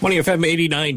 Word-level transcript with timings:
Money 0.00 0.18
FM 0.18 0.46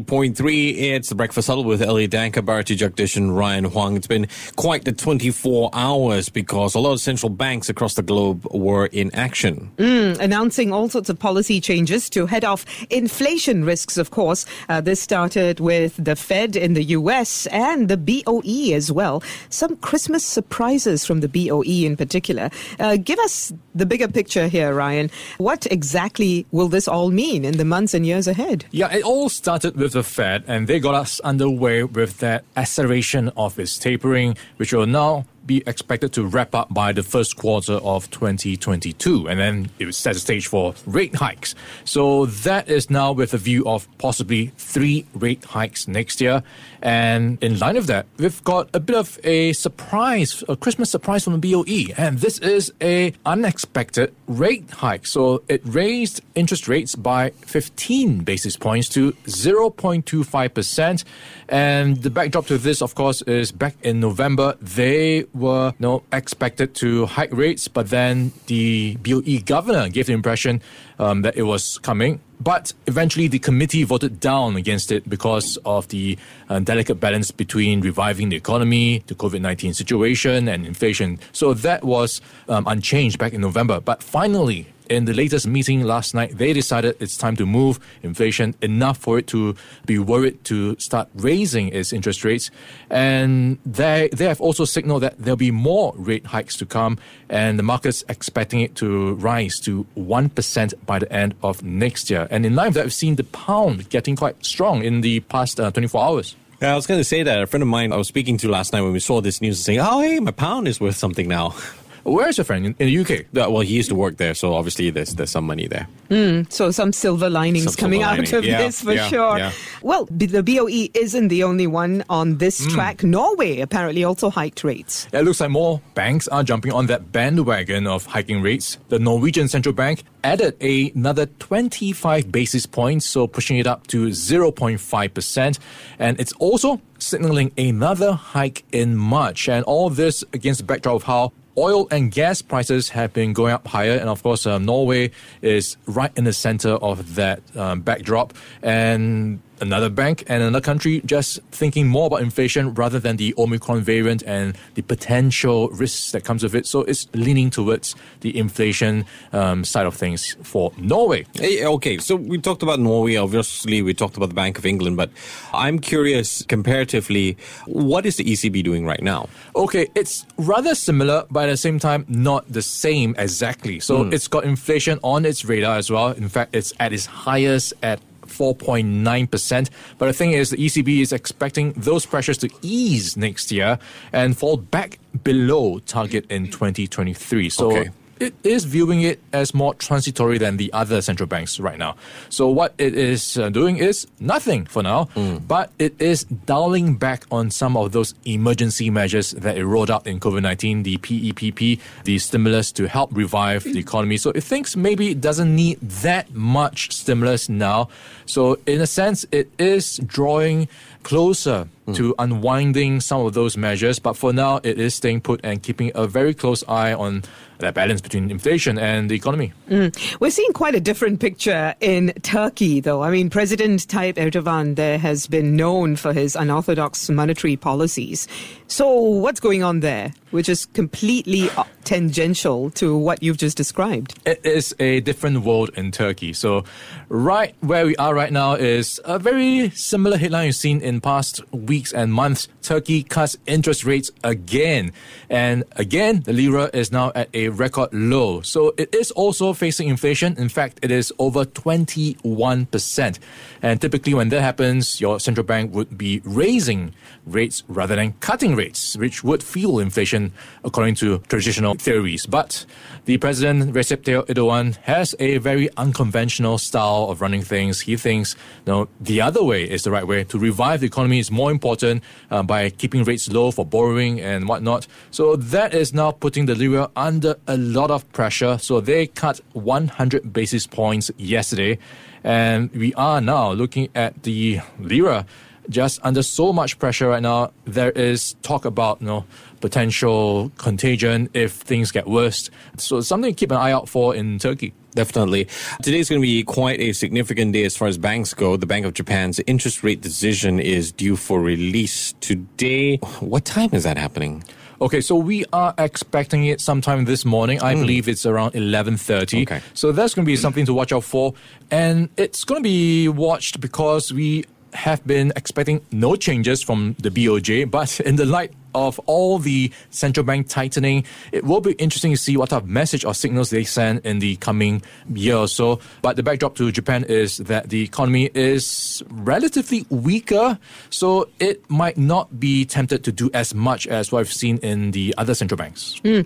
89.3. 0.06 0.78
It's 0.78 1.08
the 1.08 1.16
Breakfast 1.16 1.48
Huddle 1.48 1.64
with 1.64 1.82
Elliot 1.82 2.12
Danker, 2.12 2.44
Bharati 2.44 2.76
Jagdish 2.76 3.16
and 3.16 3.36
Ryan 3.36 3.64
Huang. 3.64 3.96
It's 3.96 4.06
been 4.06 4.28
quite 4.54 4.84
the 4.84 4.92
24 4.92 5.70
hours 5.72 6.28
because 6.28 6.76
a 6.76 6.78
lot 6.78 6.92
of 6.92 7.00
central 7.00 7.28
banks 7.28 7.68
across 7.68 7.94
the 7.94 8.04
globe 8.04 8.46
were 8.52 8.86
in 8.86 9.12
action. 9.12 9.72
Mm, 9.78 10.20
announcing 10.20 10.72
all 10.72 10.88
sorts 10.88 11.08
of 11.08 11.18
policy 11.18 11.60
changes 11.60 12.08
to 12.10 12.26
head 12.26 12.44
off 12.44 12.64
inflation 12.90 13.64
risks, 13.64 13.96
of 13.96 14.12
course. 14.12 14.46
Uh, 14.68 14.80
this 14.80 15.00
started 15.00 15.58
with 15.58 15.96
the 15.96 16.14
Fed 16.14 16.54
in 16.54 16.74
the 16.74 16.84
US 16.84 17.46
and 17.46 17.88
the 17.88 17.96
BOE 17.96 18.72
as 18.72 18.92
well. 18.92 19.20
Some 19.48 19.74
Christmas 19.78 20.24
surprises 20.24 21.04
from 21.04 21.22
the 21.22 21.28
BOE 21.28 21.84
in 21.84 21.96
particular. 21.96 22.50
Uh, 22.78 22.98
give 22.98 23.18
us 23.18 23.52
the 23.74 23.84
bigger 23.84 24.06
picture 24.06 24.46
here, 24.46 24.72
Ryan. 24.72 25.10
What 25.38 25.66
exactly 25.72 26.46
will 26.52 26.68
this 26.68 26.86
all 26.86 27.10
mean 27.10 27.44
in 27.44 27.56
the 27.56 27.64
months 27.64 27.94
and 27.94 28.06
years 28.06 28.28
ahead? 28.28 28.64
Yeah, 28.70 28.91
it 28.92 29.02
all 29.04 29.28
started 29.28 29.76
with 29.76 29.92
the 29.94 30.02
Fed, 30.02 30.44
and 30.46 30.66
they 30.66 30.78
got 30.78 30.94
us 30.94 31.18
underway 31.20 31.82
with 31.82 32.18
that 32.18 32.44
acceleration 32.56 33.30
of 33.36 33.58
its 33.58 33.78
tapering, 33.78 34.36
which 34.58 34.72
will 34.72 34.86
now 34.86 35.24
be 35.46 35.62
expected 35.66 36.12
to 36.14 36.24
wrap 36.24 36.54
up 36.54 36.72
by 36.72 36.92
the 36.92 37.02
first 37.02 37.36
quarter 37.36 37.74
of 37.74 38.10
2022, 38.10 39.28
and 39.28 39.38
then 39.38 39.70
it 39.78 39.86
would 39.86 39.94
set 39.94 40.14
the 40.14 40.20
stage 40.20 40.46
for 40.46 40.74
rate 40.86 41.14
hikes. 41.14 41.54
So 41.84 42.26
that 42.26 42.68
is 42.68 42.90
now 42.90 43.12
with 43.12 43.34
a 43.34 43.38
view 43.38 43.66
of 43.66 43.88
possibly 43.98 44.52
three 44.56 45.06
rate 45.14 45.44
hikes 45.44 45.88
next 45.88 46.20
year. 46.20 46.42
And 46.80 47.42
in 47.42 47.58
line 47.58 47.76
of 47.76 47.86
that, 47.86 48.06
we've 48.16 48.42
got 48.44 48.68
a 48.74 48.80
bit 48.80 48.96
of 48.96 49.18
a 49.24 49.52
surprise, 49.52 50.42
a 50.48 50.56
Christmas 50.56 50.90
surprise 50.90 51.24
from 51.24 51.40
the 51.40 51.52
BOE, 51.52 51.94
and 51.96 52.18
this 52.18 52.38
is 52.38 52.72
a 52.80 53.12
unexpected 53.24 54.14
rate 54.26 54.70
hike. 54.70 55.06
So 55.06 55.42
it 55.48 55.62
raised 55.64 56.22
interest 56.34 56.68
rates 56.68 56.96
by 56.96 57.30
15 57.30 58.24
basis 58.24 58.56
points 58.56 58.88
to 58.90 59.12
0.25 59.12 60.54
percent. 60.54 61.04
And 61.48 61.98
the 62.02 62.10
backdrop 62.10 62.46
to 62.46 62.58
this, 62.58 62.80
of 62.80 62.94
course, 62.94 63.22
is 63.22 63.52
back 63.52 63.76
in 63.82 64.00
November, 64.00 64.56
they 64.60 65.24
were 65.34 65.72
you 65.78 65.82
know, 65.86 66.02
expected 66.12 66.74
to 66.76 67.06
hike 67.06 67.32
rates, 67.32 67.68
but 67.68 67.90
then 67.90 68.32
the 68.46 68.96
BOE 68.96 69.40
governor 69.44 69.88
gave 69.88 70.06
the 70.06 70.12
impression 70.12 70.62
um, 70.98 71.22
that 71.22 71.36
it 71.36 71.42
was 71.42 71.78
coming. 71.78 72.20
But 72.40 72.72
eventually, 72.86 73.28
the 73.28 73.38
committee 73.38 73.84
voted 73.84 74.18
down 74.18 74.56
against 74.56 74.90
it 74.90 75.08
because 75.08 75.58
of 75.64 75.86
the 75.88 76.18
uh, 76.48 76.58
delicate 76.58 76.96
balance 76.96 77.30
between 77.30 77.80
reviving 77.80 78.30
the 78.30 78.36
economy, 78.36 79.04
the 79.06 79.14
COVID 79.14 79.40
19 79.40 79.74
situation, 79.74 80.48
and 80.48 80.66
inflation. 80.66 81.20
So 81.30 81.54
that 81.54 81.84
was 81.84 82.20
um, 82.48 82.66
unchanged 82.66 83.18
back 83.18 83.32
in 83.32 83.40
November. 83.40 83.80
But 83.80 84.02
finally, 84.02 84.66
in 84.92 85.06
the 85.06 85.14
latest 85.14 85.46
meeting 85.46 85.82
last 85.82 86.14
night, 86.14 86.38
they 86.38 86.52
decided 86.52 86.96
it's 87.00 87.16
time 87.16 87.36
to 87.36 87.46
move 87.46 87.80
inflation 88.02 88.54
enough 88.60 88.98
for 88.98 89.18
it 89.18 89.26
to 89.28 89.56
be 89.86 89.98
worried 89.98 90.44
to 90.44 90.76
start 90.78 91.08
raising 91.14 91.68
its 91.68 91.92
interest 91.92 92.24
rates. 92.24 92.50
And 92.90 93.58
they, 93.64 94.08
they 94.12 94.26
have 94.26 94.40
also 94.40 94.64
signaled 94.64 95.02
that 95.02 95.18
there'll 95.18 95.36
be 95.36 95.50
more 95.50 95.94
rate 95.96 96.26
hikes 96.26 96.56
to 96.58 96.66
come, 96.66 96.98
and 97.28 97.58
the 97.58 97.62
market's 97.62 98.04
expecting 98.08 98.60
it 98.60 98.74
to 98.76 99.14
rise 99.14 99.58
to 99.60 99.86
1% 99.96 100.86
by 100.86 100.98
the 100.98 101.12
end 101.12 101.34
of 101.42 101.62
next 101.62 102.10
year. 102.10 102.28
And 102.30 102.44
in 102.44 102.54
line 102.54 102.68
with 102.68 102.74
that, 102.74 102.84
we've 102.84 102.92
seen 102.92 103.16
the 103.16 103.24
pound 103.24 103.88
getting 103.88 104.16
quite 104.16 104.44
strong 104.44 104.84
in 104.84 105.00
the 105.00 105.20
past 105.20 105.58
uh, 105.58 105.70
24 105.70 106.04
hours. 106.04 106.36
Yeah, 106.60 106.74
I 106.74 106.76
was 106.76 106.86
going 106.86 107.00
to 107.00 107.04
say 107.04 107.24
that 107.24 107.42
a 107.42 107.46
friend 107.48 107.62
of 107.62 107.68
mine 107.68 107.92
I 107.92 107.96
was 107.96 108.06
speaking 108.06 108.36
to 108.38 108.48
last 108.48 108.72
night 108.72 108.82
when 108.82 108.92
we 108.92 109.00
saw 109.00 109.20
this 109.20 109.40
news 109.40 109.60
saying, 109.64 109.80
"Oh, 109.80 110.00
hey, 110.00 110.20
my 110.20 110.30
pound 110.30 110.68
is 110.68 110.80
worth 110.80 110.94
something 110.94 111.26
now." 111.26 111.56
Where 112.04 112.28
is 112.28 112.36
your 112.38 112.44
friend 112.44 112.66
in, 112.66 112.74
in 112.78 112.86
the 112.86 112.98
UK? 113.00 113.26
Yeah, 113.32 113.46
well, 113.46 113.60
he 113.60 113.74
used 113.74 113.88
to 113.90 113.94
work 113.94 114.16
there, 114.16 114.34
so 114.34 114.54
obviously 114.54 114.90
there's 114.90 115.14
there's 115.14 115.30
some 115.30 115.46
money 115.46 115.66
there. 115.68 115.86
Mm, 116.10 116.52
so 116.52 116.70
some 116.70 116.92
silver 116.92 117.30
linings 117.30 117.64
Some 117.64 117.74
coming 117.74 118.00
silver 118.00 118.10
out 118.12 118.18
lining. 118.18 118.34
of 118.34 118.44
Yeah, 118.44 118.58
this 118.58 118.82
for 118.82 118.92
yeah, 118.92 119.08
sure. 119.08 119.38
yeah. 119.38 119.52
Well, 119.82 120.06
the 120.10 120.42
BOE 120.42 120.88
isn't 120.94 121.28
the 121.28 121.42
only 121.44 121.66
one 121.66 122.04
on 122.10 122.38
this 122.38 122.66
track. 122.66 123.02
Norway 123.02 123.60
apparently 123.60 124.04
also 124.04 124.28
hiked 124.30 124.62
rates. 124.64 125.06
It 125.12 125.22
looks 125.24 125.40
like 125.40 125.50
more 125.50 125.80
banks 125.94 126.28
are 126.28 126.42
jumping 126.44 126.72
on 126.72 126.86
that 126.86 127.12
bandwagon 127.12 127.86
of 127.86 128.04
hiking 128.06 128.42
rates. 128.42 128.78
The 128.88 128.98
Norwegian 128.98 129.48
Central 129.48 129.72
Bank 129.74 130.02
added 130.24 130.56
a- 130.60 130.90
another 130.94 131.26
25 131.26 132.30
basis 132.30 132.66
points, 132.66 133.06
so 133.06 133.26
pushing 133.26 133.58
it 133.58 133.66
up 133.66 133.86
to 133.88 134.08
0.5%. 134.08 135.58
And 135.98 136.20
it's 136.20 136.32
also 136.34 136.80
signaling 136.98 137.52
another 137.58 138.12
hike 138.12 138.64
in 138.72 138.96
March. 138.96 139.48
And 139.48 139.64
all 139.64 139.90
this 139.90 140.22
against 140.32 140.60
the 140.60 140.64
backdrop 140.66 140.96
of 140.96 141.02
how 141.04 141.32
oil 141.56 141.88
and 141.90 142.10
gas 142.10 142.42
prices 142.42 142.90
have 142.90 143.12
been 143.12 143.32
going 143.32 143.52
up 143.52 143.66
higher. 143.66 143.98
And 143.98 144.08
of 144.08 144.22
course, 144.22 144.46
um, 144.46 144.64
Norway 144.64 145.10
is 145.40 145.76
right 145.86 146.12
in 146.16 146.24
the 146.24 146.32
center 146.32 146.70
of 146.70 147.14
that 147.16 147.42
um, 147.56 147.80
backdrop. 147.80 148.34
And 148.62 149.40
another 149.62 149.88
bank 149.88 150.24
and 150.26 150.42
another 150.42 150.60
country 150.60 151.00
just 151.06 151.40
thinking 151.52 151.86
more 151.86 152.08
about 152.08 152.20
inflation 152.20 152.74
rather 152.74 152.98
than 152.98 153.16
the 153.16 153.32
Omicron 153.38 153.80
variant 153.80 154.22
and 154.24 154.58
the 154.74 154.82
potential 154.82 155.68
risks 155.68 156.12
that 156.12 156.24
comes 156.24 156.42
with 156.42 156.54
it. 156.54 156.66
So 156.66 156.80
it's 156.80 157.06
leaning 157.14 157.48
towards 157.48 157.94
the 158.20 158.36
inflation 158.36 159.06
um, 159.32 159.64
side 159.64 159.86
of 159.86 159.94
things 159.94 160.36
for 160.42 160.72
Norway. 160.76 161.24
Hey, 161.34 161.64
okay, 161.64 161.98
so 161.98 162.16
we 162.16 162.38
talked 162.38 162.62
about 162.62 162.80
Norway. 162.80 163.16
Obviously, 163.16 163.80
we 163.80 163.94
talked 163.94 164.16
about 164.16 164.28
the 164.28 164.34
Bank 164.34 164.58
of 164.58 164.66
England, 164.66 164.96
but 164.96 165.10
I'm 165.54 165.78
curious, 165.78 166.42
comparatively, 166.42 167.38
what 167.66 168.04
is 168.04 168.16
the 168.16 168.24
ECB 168.24 168.64
doing 168.64 168.84
right 168.84 169.02
now? 169.02 169.28
Okay, 169.54 169.88
it's 169.94 170.26
rather 170.36 170.74
similar, 170.74 171.24
but 171.30 171.48
at 171.48 171.52
the 171.52 171.56
same 171.56 171.78
time, 171.78 172.04
not 172.08 172.50
the 172.52 172.62
same 172.62 173.14
exactly. 173.16 173.78
So 173.78 174.08
it's 174.08 174.26
got 174.26 174.44
inflation 174.44 174.98
on 175.04 175.24
its 175.24 175.44
radar 175.44 175.76
as 175.76 175.88
well. 175.90 176.08
In 176.08 176.28
fact, 176.28 176.56
it's 176.56 176.72
at 176.80 176.92
its 176.92 177.06
highest 177.06 177.74
at 177.82 178.00
4.9%. 178.32 179.70
But 179.98 180.06
the 180.06 180.12
thing 180.12 180.32
is, 180.32 180.50
the 180.50 180.56
ECB 180.56 181.00
is 181.00 181.12
expecting 181.12 181.72
those 181.72 182.06
pressures 182.06 182.38
to 182.38 182.48
ease 182.62 183.16
next 183.16 183.52
year 183.52 183.78
and 184.12 184.36
fall 184.36 184.56
back 184.56 184.98
below 185.24 185.78
target 185.80 186.26
in 186.30 186.46
2023. 186.46 187.48
So 187.50 187.72
Okay. 187.72 187.90
It 188.20 188.34
is 188.44 188.64
viewing 188.64 189.02
it 189.02 189.20
as 189.32 189.54
more 189.54 189.74
transitory 189.74 190.38
than 190.38 190.56
the 190.56 190.72
other 190.72 191.02
central 191.02 191.26
banks 191.26 191.58
right 191.58 191.78
now. 191.78 191.96
So 192.28 192.48
what 192.48 192.74
it 192.78 192.94
is 192.94 193.36
uh, 193.36 193.48
doing 193.50 193.78
is 193.78 194.06
nothing 194.20 194.66
for 194.66 194.82
now, 194.82 195.08
but 195.46 195.72
it 195.78 196.00
is 196.00 196.24
dialing 196.24 196.96
back 196.96 197.24
on 197.30 197.50
some 197.50 197.76
of 197.76 197.92
those 197.92 198.14
emergency 198.24 198.90
measures 198.90 199.32
that 199.32 199.56
it 199.56 199.66
rolled 199.66 199.90
out 199.90 200.06
in 200.06 200.20
COVID-19, 200.20 200.84
the 200.84 200.96
PEPP, 200.98 201.80
the 202.04 202.18
stimulus 202.18 202.70
to 202.72 202.88
help 202.88 203.10
revive 203.12 203.64
the 203.64 203.78
economy. 203.78 204.16
So 204.16 204.30
it 204.30 204.44
thinks 204.44 204.76
maybe 204.76 205.10
it 205.10 205.20
doesn't 205.20 205.54
need 205.54 205.80
that 205.80 206.32
much 206.32 206.92
stimulus 206.92 207.48
now. 207.48 207.88
So 208.26 208.58
in 208.66 208.80
a 208.80 208.86
sense, 208.86 209.26
it 209.32 209.50
is 209.58 209.98
drawing 209.98 210.68
closer 211.02 211.68
to 211.94 212.14
unwinding 212.18 213.00
some 213.00 213.26
of 213.26 213.34
those 213.34 213.56
measures. 213.56 213.98
But 213.98 214.16
for 214.16 214.32
now, 214.32 214.60
it 214.62 214.78
is 214.78 214.94
staying 214.94 215.22
put 215.22 215.40
and 215.42 215.60
keeping 215.60 215.90
a 215.96 216.06
very 216.06 216.32
close 216.32 216.62
eye 216.68 216.94
on 216.94 217.24
that 217.58 217.74
balance 217.74 218.00
between 218.00 218.11
inflation 218.14 218.78
and 218.78 219.10
the 219.10 219.14
economy. 219.14 219.52
Mm. 219.68 220.20
We're 220.20 220.30
seeing 220.30 220.52
quite 220.52 220.74
a 220.74 220.80
different 220.80 221.20
picture 221.20 221.74
in 221.80 222.12
Turkey, 222.22 222.80
though. 222.80 223.02
I 223.02 223.10
mean, 223.10 223.30
President 223.30 223.86
Tayyip 223.86 224.14
Erdogan 224.14 224.76
there 224.76 224.98
has 224.98 225.26
been 225.26 225.56
known 225.56 225.96
for 225.96 226.12
his 226.12 226.36
unorthodox 226.36 227.08
monetary 227.10 227.56
policies. 227.56 228.28
So, 228.66 228.90
what's 228.90 229.40
going 229.40 229.62
on 229.62 229.80
there, 229.80 230.12
which 230.32 230.48
is 230.48 230.66
completely 230.66 231.48
uh, 231.50 231.64
tangential 231.84 232.70
to 232.70 232.96
what 232.96 233.22
you've 233.22 233.36
just 233.36 233.56
described? 233.56 234.18
It 234.26 234.44
is 234.44 234.74
a 234.78 235.00
different 235.00 235.44
world 235.44 235.70
in 235.76 235.92
Turkey. 235.92 236.32
So, 236.32 236.64
right 237.08 237.54
where 237.60 237.86
we 237.86 237.94
are 237.96 238.14
right 238.14 238.32
now 238.32 238.54
is 238.54 239.00
a 239.04 239.18
very 239.18 239.70
similar 239.70 240.16
headline 240.16 240.46
you've 240.46 240.56
seen 240.56 240.80
in 240.80 241.00
past 241.00 241.40
weeks 241.52 241.92
and 241.92 242.12
months. 242.12 242.48
Turkey 242.62 243.02
cuts 243.02 243.36
interest 243.46 243.84
rates 243.84 244.10
again. 244.24 244.92
And 245.28 245.64
again, 245.72 246.22
the 246.22 246.32
lira 246.32 246.70
is 246.72 246.90
now 246.92 247.12
at 247.14 247.28
a 247.34 247.50
record 247.50 247.90
low. 247.92 248.40
So, 248.40 248.74
it 248.76 248.94
is 248.94 249.10
also 249.12 249.52
facing 249.52 249.88
inflation. 249.88 250.36
In 250.38 250.48
fact, 250.48 250.80
it 250.82 250.90
is 250.90 251.12
over 251.18 251.44
21%. 251.44 253.18
And 253.62 253.80
typically, 253.80 254.14
when 254.14 254.30
that 254.30 254.40
happens, 254.40 255.00
your 255.00 255.20
central 255.20 255.44
bank 255.44 255.74
would 255.74 255.96
be 255.96 256.22
raising 256.24 256.94
rates 257.26 257.62
rather 257.68 257.96
than 257.96 258.12
cutting 258.20 258.56
rates, 258.56 258.96
which 258.96 259.22
would 259.22 259.42
fuel 259.42 259.78
inflation 259.78 260.21
according 260.64 260.94
to 260.96 261.18
traditional 261.28 261.74
theories. 261.74 262.26
But 262.26 262.66
the 263.06 263.16
president, 263.18 263.74
Recep 263.74 264.02
Tayyip 264.02 264.26
Erdogan, 264.26 264.76
has 264.82 265.14
a 265.18 265.38
very 265.38 265.68
unconventional 265.76 266.58
style 266.58 267.06
of 267.10 267.20
running 267.20 267.42
things. 267.42 267.80
He 267.80 267.96
thinks 267.96 268.36
you 268.66 268.72
know, 268.72 268.88
the 269.00 269.20
other 269.20 269.42
way 269.42 269.68
is 269.68 269.82
the 269.82 269.90
right 269.90 270.06
way. 270.06 270.24
To 270.24 270.38
revive 270.38 270.80
the 270.80 270.86
economy 270.86 271.18
is 271.18 271.30
more 271.30 271.50
important 271.50 272.02
uh, 272.30 272.42
by 272.42 272.70
keeping 272.70 273.04
rates 273.04 273.30
low 273.30 273.50
for 273.50 273.64
borrowing 273.64 274.20
and 274.20 274.48
whatnot. 274.48 274.86
So 275.10 275.36
that 275.36 275.74
is 275.74 275.92
now 275.92 276.10
putting 276.12 276.46
the 276.46 276.54
lira 276.54 276.90
under 276.94 277.34
a 277.46 277.56
lot 277.56 277.90
of 277.90 278.10
pressure. 278.12 278.58
So 278.58 278.80
they 278.80 279.06
cut 279.06 279.40
100 279.54 280.32
basis 280.32 280.66
points 280.66 281.10
yesterday. 281.16 281.78
And 282.24 282.70
we 282.72 282.94
are 282.94 283.20
now 283.20 283.52
looking 283.52 283.88
at 283.94 284.22
the 284.22 284.60
lira 284.78 285.26
just 285.68 286.00
under 286.02 286.22
so 286.22 286.52
much 286.52 286.78
pressure 286.78 287.08
right 287.08 287.22
now. 287.22 287.52
There 287.64 287.90
is 287.90 288.34
talk 288.42 288.64
about 288.64 289.00
you 289.00 289.06
know 289.06 289.24
potential 289.62 290.52
contagion 290.58 291.30
if 291.32 291.52
things 291.52 291.90
get 291.90 292.06
worse. 292.06 292.50
So 292.76 293.00
something 293.00 293.32
to 293.32 293.38
keep 293.38 293.50
an 293.50 293.56
eye 293.56 293.72
out 293.72 293.88
for 293.88 294.14
in 294.14 294.38
Turkey. 294.38 294.74
Definitely. 294.94 295.48
Today's 295.82 296.10
going 296.10 296.20
to 296.20 296.26
be 296.26 296.42
quite 296.42 296.78
a 296.78 296.92
significant 296.92 297.54
day 297.54 297.64
as 297.64 297.74
far 297.74 297.88
as 297.88 297.96
banks 297.96 298.34
go. 298.34 298.58
The 298.58 298.66
Bank 298.66 298.84
of 298.84 298.92
Japan's 298.92 299.40
interest 299.46 299.82
rate 299.82 300.02
decision 300.02 300.60
is 300.60 300.92
due 300.92 301.16
for 301.16 301.40
release 301.40 302.12
today. 302.20 302.96
What 303.20 303.46
time 303.46 303.70
is 303.72 303.84
that 303.84 303.96
happening? 303.96 304.44
Okay, 304.82 305.00
so 305.00 305.14
we 305.14 305.44
are 305.52 305.72
expecting 305.78 306.44
it 306.46 306.60
sometime 306.60 307.04
this 307.04 307.24
morning. 307.24 307.62
I 307.62 307.74
hmm. 307.74 307.82
believe 307.82 308.08
it's 308.08 308.26
around 308.26 308.52
11:30. 308.52 309.42
Okay. 309.42 309.60
So 309.74 309.92
that's 309.92 310.12
going 310.12 310.26
to 310.26 310.30
be 310.30 310.36
something 310.36 310.66
to 310.66 310.74
watch 310.74 310.92
out 310.92 311.04
for 311.04 311.34
and 311.70 312.08
it's 312.16 312.44
going 312.44 312.60
to 312.62 312.68
be 312.68 313.08
watched 313.08 313.60
because 313.60 314.12
we 314.12 314.44
have 314.74 315.06
been 315.06 315.32
expecting 315.36 315.80
no 315.92 316.16
changes 316.16 316.62
from 316.62 316.96
the 316.98 317.10
BOJ, 317.10 317.70
but 317.70 318.00
in 318.00 318.16
the 318.16 318.26
light 318.26 318.52
of 318.74 318.98
all 319.06 319.38
the 319.38 319.70
central 319.90 320.24
bank 320.24 320.48
tightening, 320.48 321.04
it 321.32 321.44
will 321.44 321.60
be 321.60 321.72
interesting 321.72 322.12
to 322.12 322.16
see 322.16 322.36
what 322.36 322.50
type 322.50 322.62
of 322.62 322.68
message 322.68 323.04
or 323.04 323.14
signals 323.14 323.50
they 323.50 323.64
send 323.64 324.04
in 324.04 324.18
the 324.18 324.36
coming 324.36 324.82
year 325.12 325.36
or 325.36 325.48
so. 325.48 325.80
But 326.02 326.16
the 326.16 326.22
backdrop 326.22 326.54
to 326.56 326.70
Japan 326.72 327.04
is 327.04 327.38
that 327.38 327.70
the 327.70 327.82
economy 327.82 328.30
is 328.34 329.02
relatively 329.10 329.86
weaker, 329.90 330.58
so 330.90 331.28
it 331.38 331.68
might 331.70 331.96
not 331.96 332.40
be 332.40 332.64
tempted 332.64 333.04
to 333.04 333.12
do 333.12 333.30
as 333.34 333.54
much 333.54 333.86
as 333.86 334.12
what 334.12 334.20
we've 334.20 334.32
seen 334.32 334.58
in 334.58 334.92
the 334.92 335.14
other 335.18 335.34
central 335.34 335.56
banks. 335.56 336.00
Hmm. 336.04 336.20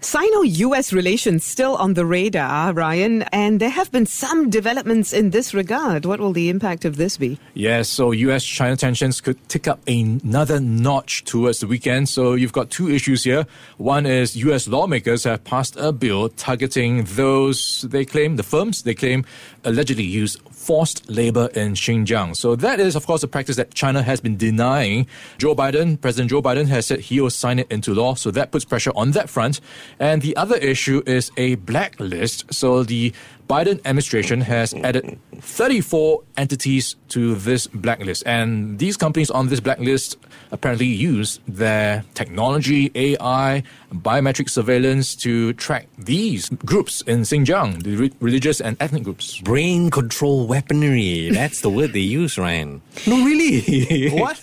Sino 0.00 0.42
US 0.42 0.92
relations 0.92 1.44
still 1.44 1.76
on 1.76 1.94
the 1.94 2.04
radar, 2.04 2.72
Ryan, 2.72 3.22
and 3.32 3.60
there 3.60 3.70
have 3.70 3.90
been 3.92 4.06
some 4.06 4.50
developments 4.50 5.12
in 5.12 5.30
this 5.30 5.54
regard. 5.54 6.04
What 6.04 6.20
will 6.20 6.32
the 6.32 6.48
impact 6.48 6.84
of 6.84 6.96
this 6.96 7.16
be? 7.16 7.38
Yes, 7.54 7.88
so 7.88 8.12
US 8.12 8.44
China 8.44 8.76
tensions 8.76 9.20
could 9.20 9.38
tick 9.48 9.68
up 9.68 9.80
another 9.86 10.60
notch 10.60 11.24
towards 11.24 11.60
the 11.60 11.66
weekend. 11.66 11.91
So 12.06 12.34
you've 12.34 12.52
got 12.52 12.70
two 12.70 12.88
issues 12.88 13.24
here. 13.24 13.46
One 13.76 14.06
is 14.06 14.36
US 14.36 14.66
lawmakers 14.66 15.24
have 15.24 15.44
passed 15.44 15.76
a 15.76 15.92
bill 15.92 16.28
targeting 16.30 17.04
those 17.04 17.82
they 17.82 18.04
claim, 18.04 18.36
the 18.36 18.42
firms 18.42 18.82
they 18.82 18.94
claim 18.94 19.24
allegedly 19.64 20.04
use 20.04 20.36
forced 20.62 21.10
labor 21.10 21.48
in 21.54 21.72
Xinjiang. 21.72 22.36
So 22.36 22.54
that 22.56 22.78
is, 22.78 22.94
of 22.94 23.04
course, 23.06 23.22
a 23.22 23.28
practice 23.28 23.56
that 23.56 23.74
China 23.74 24.02
has 24.02 24.20
been 24.20 24.36
denying. 24.36 25.06
Joe 25.38 25.54
Biden, 25.54 26.00
President 26.00 26.30
Joe 26.30 26.40
Biden, 26.40 26.66
has 26.68 26.86
said 26.86 27.00
he 27.00 27.20
will 27.20 27.30
sign 27.30 27.58
it 27.58 27.66
into 27.70 27.92
law. 27.92 28.14
So 28.14 28.30
that 28.30 28.52
puts 28.52 28.64
pressure 28.64 28.92
on 28.94 29.10
that 29.12 29.28
front. 29.28 29.60
And 29.98 30.22
the 30.22 30.36
other 30.36 30.56
issue 30.56 31.02
is 31.04 31.30
a 31.36 31.56
blacklist. 31.56 32.54
So 32.54 32.84
the 32.84 33.12
Biden 33.48 33.80
administration 33.84 34.40
has 34.40 34.72
added 34.72 35.18
34 35.40 36.22
entities 36.36 36.96
to 37.08 37.34
this 37.34 37.66
blacklist. 37.66 38.22
And 38.24 38.78
these 38.78 38.96
companies 38.96 39.30
on 39.30 39.48
this 39.48 39.60
blacklist 39.60 40.16
apparently 40.52 40.86
use 40.86 41.40
their 41.46 42.04
technology, 42.14 42.90
AI, 42.94 43.62
biometric 43.92 44.48
surveillance 44.48 45.14
to 45.16 45.52
track 45.54 45.88
these 45.98 46.48
groups 46.64 47.02
in 47.02 47.22
Xinjiang, 47.22 47.82
the 47.82 47.96
re- 47.96 48.12
religious 48.20 48.60
and 48.60 48.76
ethnic 48.80 49.02
groups. 49.02 49.40
Brain 49.40 49.90
control 49.90 50.46
weaponry. 50.52 51.30
That's 51.30 51.60
the 51.66 51.70
word 51.70 51.92
they 51.92 52.06
use, 52.20 52.36
Ryan. 52.38 52.82
No, 53.06 53.16
really. 53.24 54.10
What? 54.24 54.40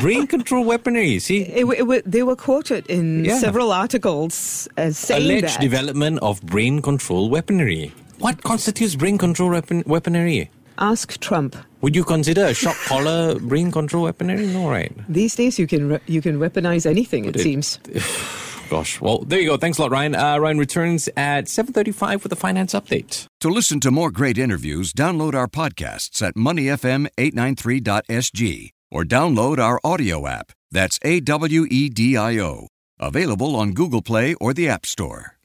Brain 0.00 0.26
control 0.26 0.64
weaponry. 0.64 1.18
See, 1.18 1.42
It, 1.42 1.66
w- 1.68 1.92
it 1.98 2.02
they 2.06 2.22
were 2.22 2.36
quoted 2.36 2.86
in 2.86 3.24
Yeah. 3.24 3.38
several 3.38 3.72
articles 3.72 4.68
as 4.76 4.96
saying 4.98 5.22
alleged 5.26 5.56
that. 5.58 5.60
development 5.60 6.18
of 6.22 6.40
brain 6.54 6.80
control 6.82 7.28
weaponry. 7.34 7.92
What 8.18 8.42
constitutes 8.42 8.94
brain 8.96 9.18
control 9.18 9.50
weapon- 9.50 9.84
weaponry? 9.86 10.50
Ask 10.78 11.18
Trump. 11.20 11.56
Would 11.82 11.94
you 11.96 12.04
consider 12.04 12.44
a 12.46 12.54
shock 12.54 12.76
collar 12.88 13.38
brain 13.40 13.70
control 13.72 14.04
weaponry? 14.04 14.46
No, 14.46 14.68
right? 14.70 14.92
These 15.08 15.34
days, 15.36 15.58
you 15.58 15.66
can 15.66 15.88
re- 15.92 16.04
you 16.06 16.20
can 16.22 16.38
weaponize 16.40 16.84
anything. 16.88 17.24
It 17.28 17.36
it- 17.36 17.42
seems. 17.42 17.78
Gosh. 18.70 19.00
Well, 19.00 19.24
there 19.26 19.40
you 19.40 19.48
go. 19.50 19.56
Thanks 19.56 19.78
a 19.78 19.82
lot, 19.82 19.90
Ryan. 19.90 20.14
Uh, 20.14 20.38
Ryan 20.38 20.58
returns 20.58 21.08
at 21.16 21.46
7.35 21.46 22.22
with 22.22 22.32
a 22.32 22.36
finance 22.36 22.72
update. 22.72 23.26
To 23.40 23.50
listen 23.50 23.80
to 23.80 23.90
more 23.90 24.12
great 24.12 24.38
interviews, 24.38 24.92
download 24.92 25.34
our 25.34 25.48
podcasts 25.48 26.22
at 26.22 26.36
moneyfm893.sg 26.36 28.70
or 28.92 29.04
download 29.04 29.58
our 29.58 29.80
audio 29.82 30.28
app. 30.28 30.52
That's 30.70 31.00
A 31.02 31.18
W 31.18 31.66
E 31.68 31.88
D 31.88 32.16
I 32.16 32.38
O. 32.38 32.68
Available 33.00 33.56
on 33.56 33.72
Google 33.72 34.02
Play 34.02 34.34
or 34.34 34.54
the 34.54 34.68
App 34.68 34.86
Store. 34.86 35.39